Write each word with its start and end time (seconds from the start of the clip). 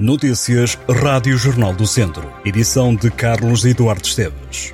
Notícias 0.00 0.78
Rádio 0.88 1.36
Jornal 1.36 1.74
do 1.74 1.84
Centro. 1.84 2.32
Edição 2.44 2.94
de 2.94 3.10
Carlos 3.10 3.64
Eduardo 3.64 4.06
Esteves. 4.06 4.72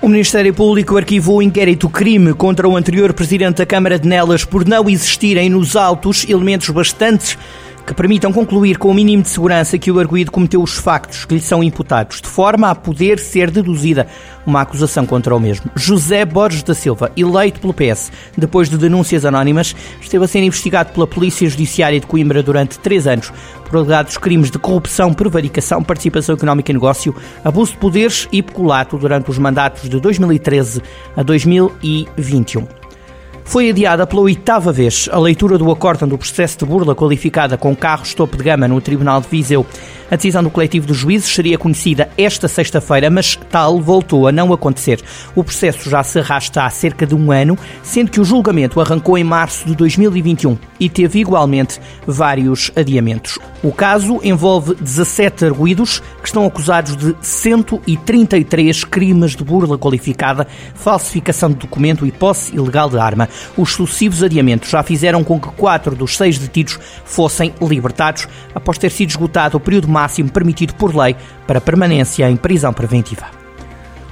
O 0.00 0.08
Ministério 0.08 0.54
Público 0.54 0.96
arquivou 0.96 1.38
o 1.38 1.42
inquérito-crime 1.42 2.32
contra 2.34 2.68
o 2.68 2.76
anterior 2.76 3.12
presidente 3.12 3.56
da 3.56 3.66
Câmara 3.66 3.98
de 3.98 4.06
Nelas 4.06 4.44
por 4.44 4.64
não 4.64 4.88
existirem 4.88 5.50
nos 5.50 5.74
autos 5.74 6.24
elementos 6.28 6.70
bastantes 6.70 7.36
que 7.90 7.94
permitam 7.94 8.32
concluir 8.32 8.78
com 8.78 8.88
o 8.88 8.94
mínimo 8.94 9.24
de 9.24 9.28
segurança 9.28 9.76
que 9.76 9.90
o 9.90 9.98
arguído 9.98 10.30
cometeu 10.30 10.62
os 10.62 10.76
factos 10.76 11.24
que 11.24 11.34
lhe 11.34 11.40
são 11.40 11.60
imputados, 11.60 12.20
de 12.20 12.28
forma 12.28 12.70
a 12.70 12.74
poder 12.74 13.18
ser 13.18 13.50
deduzida 13.50 14.06
uma 14.46 14.60
acusação 14.60 15.04
contra 15.04 15.34
o 15.34 15.40
mesmo. 15.40 15.68
José 15.74 16.24
Borges 16.24 16.62
da 16.62 16.72
Silva, 16.72 17.10
eleito 17.16 17.58
pelo 17.58 17.74
PS 17.74 18.12
depois 18.38 18.70
de 18.70 18.78
denúncias 18.78 19.24
anónimas, 19.24 19.74
esteve 20.00 20.24
a 20.24 20.28
ser 20.28 20.38
investigado 20.38 20.92
pela 20.92 21.04
Polícia 21.04 21.50
Judiciária 21.50 21.98
de 21.98 22.06
Coimbra 22.06 22.44
durante 22.44 22.78
três 22.78 23.08
anos 23.08 23.32
por 23.68 23.78
alegados 23.78 24.16
crimes 24.16 24.52
de 24.52 24.58
corrupção, 24.58 25.12
prevaricação, 25.12 25.82
participação 25.82 26.36
económica 26.36 26.70
e 26.70 26.74
negócio, 26.74 27.12
abuso 27.44 27.72
de 27.72 27.78
poderes 27.78 28.28
e 28.30 28.40
peculato 28.40 28.96
durante 28.98 29.28
os 29.28 29.38
mandatos 29.38 29.88
de 29.88 29.98
2013 29.98 30.80
a 31.16 31.24
2021. 31.24 32.79
Foi 33.44 33.70
adiada 33.70 34.06
pela 34.06 34.22
oitava 34.22 34.72
vez 34.72 35.08
a 35.10 35.18
leitura 35.18 35.58
do 35.58 35.70
acórdão 35.70 36.08
do 36.08 36.16
processo 36.16 36.58
de 36.58 36.64
burla 36.64 36.94
qualificada 36.94 37.56
com 37.56 37.74
carros 37.74 38.14
topo 38.14 38.36
de 38.36 38.44
gama 38.44 38.68
no 38.68 38.80
Tribunal 38.80 39.20
de 39.20 39.28
Viseu. 39.28 39.66
A 40.10 40.16
decisão 40.16 40.42
do 40.42 40.50
coletivo 40.50 40.88
dos 40.88 40.96
juízes 40.96 41.32
seria 41.32 41.56
conhecida 41.56 42.10
esta 42.18 42.48
sexta-feira, 42.48 43.08
mas 43.08 43.38
tal 43.48 43.80
voltou 43.80 44.26
a 44.26 44.32
não 44.32 44.52
acontecer. 44.52 45.00
O 45.36 45.44
processo 45.44 45.88
já 45.88 46.02
se 46.02 46.18
arrasta 46.18 46.64
há 46.64 46.70
cerca 46.70 47.06
de 47.06 47.14
um 47.14 47.30
ano, 47.30 47.56
sendo 47.80 48.10
que 48.10 48.20
o 48.20 48.24
julgamento 48.24 48.80
arrancou 48.80 49.16
em 49.16 49.22
março 49.22 49.64
de 49.66 49.76
2021 49.76 50.58
e 50.80 50.88
teve 50.88 51.20
igualmente 51.20 51.80
vários 52.04 52.72
adiamentos. 52.74 53.38
O 53.62 53.70
caso 53.70 54.18
envolve 54.24 54.74
17 54.74 55.44
arguídos 55.44 56.00
que 56.20 56.26
estão 56.26 56.44
acusados 56.44 56.96
de 56.96 57.14
133 57.20 58.82
crimes 58.84 59.36
de 59.36 59.44
burla 59.44 59.78
qualificada, 59.78 60.44
falsificação 60.74 61.50
de 61.50 61.56
documento 61.56 62.04
e 62.04 62.10
posse 62.10 62.56
ilegal 62.56 62.90
de 62.90 62.98
arma. 62.98 63.28
Os 63.56 63.72
sucessivos 63.72 64.22
adiamentos 64.22 64.70
já 64.70 64.82
fizeram 64.82 65.24
com 65.24 65.40
que 65.40 65.48
quatro 65.50 65.94
dos 65.94 66.16
seis 66.16 66.38
detidos 66.38 66.78
fossem 67.04 67.54
libertados 67.60 68.28
após 68.54 68.78
ter 68.78 68.90
sido 68.90 69.10
esgotado 69.10 69.56
o 69.56 69.60
período 69.60 69.88
máximo 69.88 70.30
permitido 70.30 70.74
por 70.74 70.94
lei 70.94 71.16
para 71.46 71.60
permanência 71.60 72.30
em 72.30 72.36
prisão 72.36 72.72
preventiva. 72.72 73.39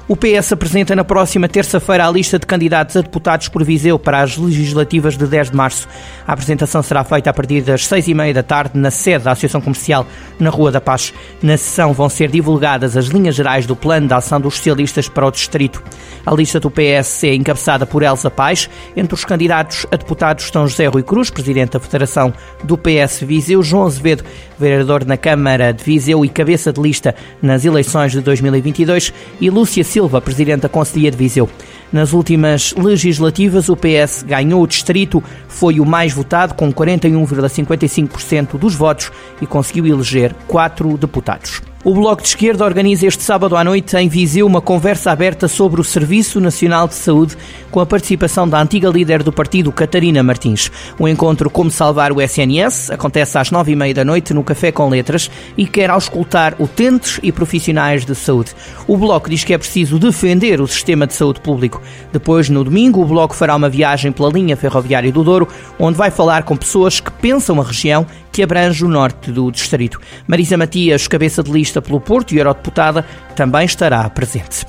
O 0.08 0.16
PS 0.16 0.52
apresenta 0.52 0.96
na 0.96 1.04
próxima 1.04 1.46
terça-feira 1.46 2.06
a 2.06 2.10
lista 2.10 2.38
de 2.38 2.46
candidatos 2.46 2.96
a 2.96 3.02
deputados 3.02 3.48
por 3.48 3.62
Viseu 3.62 3.98
para 3.98 4.22
as 4.22 4.38
legislativas 4.38 5.18
de 5.18 5.26
10 5.26 5.50
de 5.50 5.56
março. 5.56 5.86
A 6.26 6.32
apresentação 6.32 6.82
será 6.82 7.04
feita 7.04 7.28
a 7.28 7.32
partir 7.34 7.60
das 7.60 7.86
seis 7.86 8.08
e 8.08 8.14
meia 8.14 8.32
da 8.32 8.42
tarde 8.42 8.78
na 8.78 8.90
sede 8.90 9.24
da 9.24 9.32
Associação 9.32 9.60
Comercial, 9.60 10.06
na 10.40 10.48
Rua 10.48 10.72
da 10.72 10.80
Paz. 10.80 11.12
Na 11.42 11.58
sessão 11.58 11.92
vão 11.92 12.08
ser 12.08 12.30
divulgadas 12.30 12.96
as 12.96 13.08
linhas 13.08 13.34
gerais 13.34 13.66
do 13.66 13.76
plano 13.76 14.08
de 14.08 14.14
ação 14.14 14.40
dos 14.40 14.54
socialistas 14.54 15.10
para 15.10 15.26
o 15.26 15.30
distrito. 15.30 15.82
A 16.24 16.34
lista 16.34 16.58
do 16.58 16.70
PS 16.70 17.24
é 17.24 17.34
encabeçada 17.34 17.84
por 17.84 18.02
Elsa 18.02 18.30
Paz. 18.30 18.70
Entre 18.96 19.12
os 19.12 19.26
candidatos 19.26 19.84
a 19.92 19.96
deputados 19.96 20.44
estão 20.44 20.66
José 20.66 20.86
Rui 20.86 21.02
Cruz, 21.02 21.28
presidente 21.28 21.72
da 21.72 21.80
Federação 21.80 22.32
do 22.64 22.78
PS 22.78 23.20
Viseu, 23.20 23.62
João 23.62 23.84
Azevedo, 23.84 24.24
vereador 24.58 25.04
na 25.04 25.18
Câmara 25.18 25.70
de 25.70 25.84
Viseu 25.84 26.24
e 26.24 26.30
cabeça 26.30 26.72
de 26.72 26.80
lista 26.80 27.14
nas 27.42 27.66
eleições 27.66 28.12
de 28.12 28.22
2022, 28.22 29.12
e 29.38 29.50
Lúcia 29.50 29.84
Silva, 29.84 29.97
Silva, 29.98 30.20
presidente 30.20 30.60
da 30.60 30.68
Conselhia 30.68 31.10
de 31.10 31.16
Viseu. 31.16 31.50
Nas 31.92 32.12
últimas 32.12 32.72
legislativas, 32.74 33.68
o 33.68 33.76
PS 33.76 34.22
ganhou 34.22 34.62
o 34.62 34.66
distrito, 34.66 35.20
foi 35.48 35.80
o 35.80 35.84
mais 35.84 36.12
votado, 36.12 36.54
com 36.54 36.72
41,55% 36.72 38.56
dos 38.56 38.76
votos 38.76 39.10
e 39.42 39.46
conseguiu 39.46 39.88
eleger 39.88 40.32
quatro 40.46 40.96
deputados. 40.96 41.67
O 41.84 41.94
Bloco 41.94 42.20
de 42.20 42.28
Esquerda 42.28 42.64
organiza 42.64 43.06
este 43.06 43.22
sábado 43.22 43.54
à 43.56 43.62
noite 43.62 43.96
em 43.96 44.08
Viseu 44.08 44.44
uma 44.44 44.60
conversa 44.60 45.12
aberta 45.12 45.46
sobre 45.46 45.80
o 45.80 45.84
Serviço 45.84 46.40
Nacional 46.40 46.88
de 46.88 46.96
Saúde 46.96 47.36
com 47.70 47.78
a 47.78 47.86
participação 47.86 48.48
da 48.48 48.60
antiga 48.60 48.88
líder 48.88 49.22
do 49.22 49.32
partido, 49.32 49.70
Catarina 49.70 50.20
Martins. 50.20 50.72
O 50.98 51.06
encontro 51.06 51.48
Como 51.48 51.70
Salvar 51.70 52.10
o 52.10 52.20
SNS 52.20 52.90
acontece 52.90 53.38
às 53.38 53.52
nove 53.52 53.72
e 53.72 53.76
meia 53.76 53.94
da 53.94 54.04
noite 54.04 54.34
no 54.34 54.42
Café 54.42 54.72
com 54.72 54.88
Letras 54.88 55.30
e 55.56 55.68
quer 55.68 55.88
auscultar 55.88 56.56
utentes 56.58 57.20
e 57.22 57.30
profissionais 57.30 58.04
de 58.04 58.14
saúde. 58.16 58.56
O 58.88 58.96
Bloco 58.96 59.30
diz 59.30 59.44
que 59.44 59.54
é 59.54 59.58
preciso 59.58 60.00
defender 60.00 60.60
o 60.60 60.66
sistema 60.66 61.06
de 61.06 61.14
saúde 61.14 61.40
público. 61.40 61.80
Depois, 62.12 62.48
no 62.48 62.64
domingo, 62.64 63.00
o 63.00 63.06
Bloco 63.06 63.36
fará 63.36 63.54
uma 63.54 63.68
viagem 63.68 64.10
pela 64.10 64.30
linha 64.30 64.56
ferroviária 64.56 65.12
do 65.12 65.22
Douro, 65.22 65.46
onde 65.78 65.96
vai 65.96 66.10
falar 66.10 66.42
com 66.42 66.56
pessoas 66.56 66.98
que 66.98 67.12
pensam 67.12 67.60
a 67.60 67.64
região 67.64 68.04
que 68.38 68.42
abrange 68.44 68.84
o 68.84 68.88
norte 68.88 69.32
do 69.32 69.50
distrito. 69.50 69.98
Marisa 70.24 70.56
Matias, 70.56 71.08
cabeça 71.08 71.42
de 71.42 71.50
lista 71.50 71.82
pelo 71.82 72.00
Porto 72.00 72.32
e 72.32 72.38
eurodeputada, 72.38 73.04
também 73.34 73.64
estará 73.64 74.08
presente. 74.08 74.64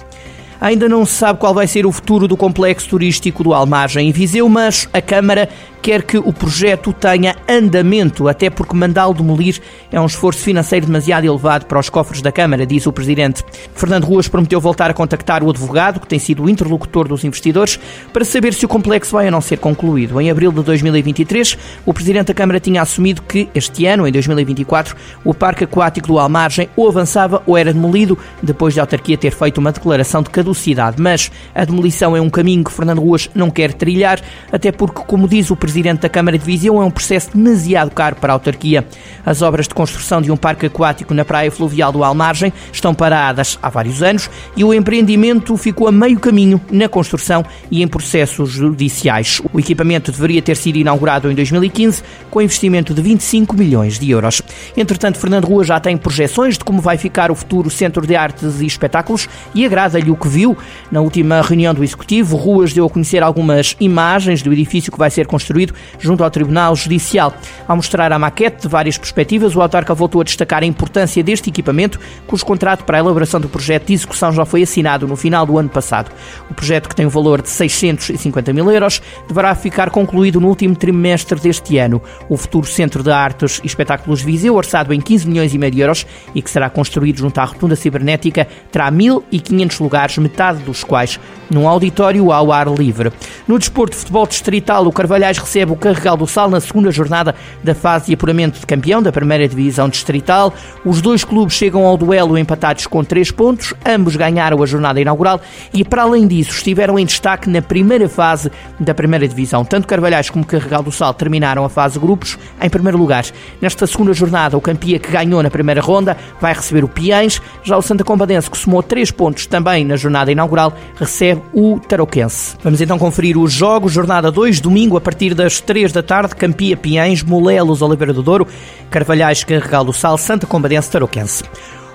Ainda 0.59 0.90
não 0.90 1.06
se 1.06 1.13
sabe 1.13 1.38
qual 1.38 1.53
vai 1.53 1.68
ser 1.68 1.85
o 1.85 1.91
futuro 1.91 2.28
do 2.28 2.35
complexo 2.35 2.90
turístico 2.90 3.44
do 3.44 3.53
Almagem 3.53 4.09
em 4.09 4.12
Viseu, 4.12 4.50
mas 4.50 4.90
a 4.91 5.00
Câmara 5.00 5.47
quer 5.82 6.04
que 6.04 6.18
o 6.18 6.34
projeto 6.34 6.94
tenha 6.94 7.36
andamento, 7.48 8.28
até 8.28 8.50
porque 8.50 8.76
mandá-lo 8.76 9.14
demolir 9.14 9.60
é 9.92 10.00
um 10.00 10.06
esforço 10.06 10.40
financeiro 10.42 10.86
demasiado 10.86 11.26
elevado 11.26 11.66
para 11.66 11.80
os 11.80 11.90
cofres 11.90 12.22
da 12.22 12.32
Câmara, 12.32 12.66
diz 12.66 12.86
o 12.86 12.92
Presidente. 12.92 13.44
Fernando 13.74 14.06
Ruas 14.06 14.28
prometeu 14.28 14.60
voltar 14.60 14.90
a 14.90 14.94
contactar 14.94 15.44
o 15.44 15.50
advogado, 15.50 16.00
que 16.00 16.08
tem 16.08 16.20
sido 16.20 16.44
o 16.44 16.50
interlocutor 16.50 17.08
dos 17.08 17.24
investidores, 17.24 17.80
para 18.12 18.26
saber 18.26 18.54
se 18.54 18.66
o 18.66 18.68
complexo 18.68 19.14
vai 19.14 19.26
ou 19.26 19.32
não 19.32 19.42
ser 19.42 19.58
concluído. 19.58 20.20
Em 20.20 20.30
abril 20.30 20.52
de 20.52 20.62
2023, 20.62 21.58
o 21.86 21.94
Presidente 21.94 22.28
da 22.28 22.34
Câmara 22.34 22.60
tinha 22.60 22.82
assumido 22.82 23.22
que 23.22 23.50
este 23.56 23.86
ano, 23.86 24.08
em 24.08 24.12
2024, 24.12 24.96
o 25.24 25.34
Parque 25.34 25.64
Aquático 25.64 26.08
do 26.08 26.20
Almargem 26.20 26.70
ou 26.76 26.88
avançava 26.88 27.42
ou 27.46 27.58
era 27.58 27.74
demolido, 27.74 28.18
depois 28.42 28.74
de 28.74 28.80
a 28.80 28.84
autarquia 28.84 29.18
ter 29.18 29.32
feito 29.32 29.58
uma 29.60 29.72
declaração 29.72 30.22
de 30.22 30.30
caducidade. 30.30 31.02
Mas 31.02 31.32
a 31.56 31.66
demolição 31.66 32.16
é 32.16 32.22
um 32.22 32.30
caminho 32.30 32.64
que 32.64 32.72
Fernando 32.72 33.00
Ruas 33.00 33.30
não 33.34 33.50
quer 33.50 33.74
trilhar, 33.74 34.22
até 34.52 34.72
porque, 34.72 35.02
como 35.08 35.28
diz 35.28 35.50
o 35.50 35.56
Presidente, 35.56 35.69
Presidente 35.69 36.00
da 36.00 36.09
Câmara 36.09 36.35
de 36.35 36.44
Viseu 36.44 36.81
é 36.81 36.84
um 36.84 36.90
processo 36.90 37.30
demasiado 37.31 37.91
caro 37.91 38.16
para 38.16 38.34
a 38.34 38.35
autarquia. 38.35 38.84
As 39.24 39.44
obras 39.44 39.68
de 39.68 39.75
construção 39.75 40.19
de 40.19 40.31
um 40.31 40.35
parque 40.35 40.66
aquático 40.66 41.13
na 41.13 41.24
praia 41.24 41.52
fluvial 41.52 41.91
do 41.91 42.03
Almargem 42.03 42.52
estão 42.74 42.91
paradas 42.91 43.59
há 43.62 43.69
vários 43.69 44.02
anos 44.02 44.28
e 44.57 44.63
o 44.63 44.74
empreendimento 44.74 45.56
ficou 45.57 45.88
a 45.88 45.91
meio 45.91 46.19
caminho 46.19 46.59
na 46.72 46.90
construção 46.90 47.46
e 47.69 47.84
em 47.84 47.88
processos 47.88 48.50
judiciais. 48.50 49.44
O 49.53 49.59
equipamento 49.59 50.12
deveria 50.12 50.41
ter 50.41 50.57
sido 50.57 50.78
inaugurado 50.78 51.30
em 51.31 51.35
2015 51.35 52.01
com 52.31 52.41
investimento 52.41 52.91
de 52.91 53.03
25 53.03 53.56
milhões 53.56 54.00
de 54.00 54.09
euros. 54.09 54.41
Entretanto, 54.75 55.19
Fernando 55.19 55.46
Rua 55.46 55.63
já 55.63 55.80
tem 55.80 55.96
projeções 55.97 56.57
de 56.57 56.63
como 56.63 56.81
vai 56.81 56.97
ficar 56.97 57.30
o 57.30 57.36
futuro 57.36 57.69
Centro 57.69 58.07
de 58.07 58.16
Artes 58.16 58.59
e 58.59 58.66
Espetáculos 58.66 59.30
e 59.53 59.63
agrada-lhe 59.68 60.09
o 60.09 60.16
que 60.16 60.28
viu. 60.28 60.57
Na 60.91 61.01
última 61.01 61.44
reunião 61.44 61.75
do 61.75 61.84
Executivo, 61.84 62.38
Ruas 62.38 62.74
deu 62.74 62.88
a 62.88 62.90
conhecer 62.90 63.22
algumas 63.22 63.75
imagens 63.80 64.41
do 64.41 64.51
edifício 64.51 64.91
que 64.91 64.97
vai 64.97 65.12
ser 65.12 65.28
construído 65.28 65.59
junto 66.00 66.24
ao 66.24 66.31
Tribunal 66.31 66.75
Judicial. 66.75 67.34
Ao 67.68 67.75
mostrar 67.75 68.12
a 68.12 68.20
maquete 68.20 68.64
de 68.64 68.68
várias 68.68 68.97
perspectivas, 68.97 69.56
o 69.56 69.62
autarca 69.62 69.94
voltou 69.94 70.22
a 70.22 70.24
destacar 70.24 70.64
a 70.64 70.66
importância 70.66 71.24
deste 71.24 71.50
equipamento, 71.50 72.00
cujo 72.28 72.46
contrato 72.46 72.84
para 72.84 72.97
a 72.97 73.00
elaboração 73.00 73.40
do 73.40 73.50
projeto 73.50 73.88
de 73.88 73.94
execução 73.94 74.31
já 74.31 74.46
foi 74.46 74.64
assinado 74.64 75.08
no 75.08 75.16
final 75.16 75.46
do 75.46 75.58
ano 75.58 75.69
passado. 75.69 76.12
O 76.50 76.53
projeto, 76.53 76.90
que 76.90 76.96
tem 76.96 77.06
um 77.06 77.09
valor 77.09 77.42
de 77.42 77.50
650 77.50 78.53
mil 78.53 78.72
euros, 78.72 79.02
deverá 79.28 79.53
ficar 79.56 79.90
concluído 79.90 80.40
no 80.40 80.48
último 80.48 80.75
trimestre 80.75 81.40
deste 81.40 81.78
ano. 81.78 82.02
O 82.28 82.38
futuro 82.38 82.68
Centro 82.68 83.03
de 83.03 83.12
Artes 83.12 83.59
e 83.64 83.68
Espetáculos 83.68 84.22
Viseu, 84.22 84.56
orçado 84.56 84.94
em 84.94 85.02
15 85.02 85.28
milhões 85.28 85.53
e 85.53 85.58
meio 85.58 85.72
de 85.72 85.80
euros 85.80 86.06
e 86.34 86.42
que 86.42 86.50
será 86.50 86.69
construído 86.69 87.18
junto 87.18 87.40
à 87.40 87.46
rotunda 87.46 87.75
cibernética, 87.75 88.48
terá 88.72 88.92
1.500 88.92 89.81
lugares, 89.81 90.18
metade 90.18 90.64
dos 90.64 90.84
quais 90.84 91.19
num 91.50 91.68
auditório 91.68 92.31
ao 92.31 92.52
ar 92.52 92.68
livre. 92.68 93.12
No 93.48 93.58
desporto 93.58 93.94
de 93.94 94.00
futebol 94.00 94.28
distrital, 94.28 94.86
o 94.86 94.92
Carvalhais 94.92 95.38
recebe 95.50 95.72
o 95.72 95.76
Carregal 95.76 96.16
do 96.16 96.28
Sal 96.28 96.48
na 96.48 96.60
segunda 96.60 96.92
jornada 96.92 97.34
da 97.63 97.74
fase 97.74 98.06
de 98.06 98.13
apuramento 98.13 98.60
de 98.60 98.68
campeão 98.68 99.01
da 99.01 99.12
primeira 99.12 99.48
divisão 99.48 99.90
distrital. 99.90 100.54
Os 100.86 101.01
dois 101.01 101.24
clubes 101.24 101.56
chegam 101.56 101.88
ao 101.88 101.98
duelo 101.98 102.38
empatados 102.38 102.86
com 102.86 103.04
três 103.04 103.31
pontos, 103.31 103.74
ambos 103.84 104.16
ganharam 104.16 104.62
a 104.62 104.66
jornada 104.68 105.01
inaugural 105.01 105.42
e, 105.74 105.84
para 105.84 106.04
além 106.04 106.28
disso, 106.28 106.51
estiveram 106.51 107.00
em 107.00 107.06
destaque 107.06 107.50
na 107.50 107.63
primeira 107.63 108.07
fase 108.07 108.51
da 108.80 108.94
primeira 108.94 109.28
divisão. 109.28 109.66
Tanto 109.66 109.88
Carvalhais 109.88 110.30
como 110.30 110.46
Carregal 110.46 110.84
do 110.84 110.92
Sal 110.92 111.16
terminaram 111.16 111.66
a 111.66 111.69
fase 111.69 111.98
grupos 111.98 112.38
em 112.62 112.69
primeiro 112.69 113.00
lugar. 113.00 113.25
Nesta 113.60 113.88
segunda 113.88 114.13
jornada, 114.13 114.56
o 114.56 114.62
campeão 114.62 115.00
que 115.00 115.12
ganhou 115.12 115.42
na 115.42 115.50
primeira 115.50 115.81
ronda 115.81 116.16
vai 116.40 116.54
receber 116.54 116.84
o 116.84 116.88
Piães, 116.88 117.42
já 117.63 117.75
o 117.75 117.81
Santa 117.81 118.04
Combadense, 118.04 118.51
que 118.51 118.57
somou 118.57 118.84
três 118.84 119.10
pontos 119.10 119.48
também 119.48 119.84
na 119.84 119.96
jornada 119.96 120.31
inaugural, 120.31 120.72
recebe 120.96 121.42
o 121.54 121.80
Tarouquense. 121.80 122.56
Vamos 122.63 122.81
então 122.81 123.00
conferir 123.00 123.36
os 123.36 123.51
jogos, 123.51 123.92
jornada 123.92 124.31
2, 124.31 124.62
domingo 124.62 124.96
a 124.96 125.01
partir 125.01 125.34
das 125.39 125.62
3 125.62 125.94
da 125.94 126.03
tarde, 126.03 126.36
Campia 126.36 126.75
Piães, 126.75 127.24
Molelos, 127.24 127.81
Oliveira 127.81 128.12
do 128.12 128.21
Douro, 128.21 128.45
Carvalhais, 128.91 129.41
Carregal 129.41 129.91
Sal, 129.94 130.18
Santa 130.18 130.45
Combadense, 130.45 130.91
Tarouquense. 130.91 131.45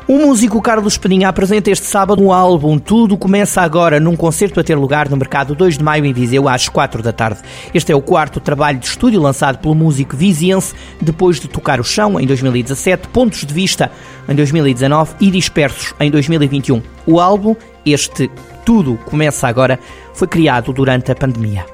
O 0.09 0.19
músico 0.19 0.63
Carlos 0.63 0.97
Peninha 0.97 1.29
apresenta 1.29 1.71
este 1.71 1.85
sábado 1.85 2.23
um 2.23 2.33
álbum 2.33 2.79
Tudo 2.79 3.19
Começa 3.19 3.61
Agora, 3.61 4.01
num 4.01 4.17
concerto 4.17 4.61
a 4.61 4.65
ter 4.65 4.77
lugar 4.77 5.11
no 5.11 5.17
Mercado 5.19 5.55
2 5.55 5.77
de 5.77 5.85
Maio 5.85 6.07
em 6.07 6.13
Viseu 6.15 6.49
às 6.49 6.71
4 6.71 7.03
da 7.03 7.13
tarde. 7.13 7.41
Este 7.75 7.93
é 7.93 7.95
o 7.95 8.01
quarto 8.01 8.41
trabalho 8.41 8.79
de 8.79 8.87
estúdio 8.87 9.21
lançado 9.21 9.59
pelo 9.59 9.75
músico 9.75 10.17
viziense 10.17 10.75
depois 10.99 11.39
de 11.39 11.47
Tocar 11.47 11.81
o 11.81 11.85
Chão 11.85 12.19
em 12.19 12.27
2017, 12.27 13.09
Pontos 13.09 13.45
de 13.45 13.53
Vista 13.53 13.93
em 14.27 14.35
2019 14.35 15.17
e 15.21 15.31
Dispersos 15.31 15.95
em 16.01 16.11
2021. 16.11 16.83
O 17.07 17.21
álbum, 17.21 17.55
este 17.85 18.31
Tudo 18.65 18.99
Começa 19.05 19.47
Agora, 19.47 19.79
foi 20.15 20.29
criado 20.29 20.73
durante 20.73 21.13
a 21.13 21.15
pandemia. 21.15 21.74